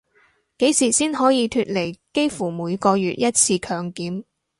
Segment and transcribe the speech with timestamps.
[0.57, 4.23] 幾時先可以脫離幾乎每個月一次強檢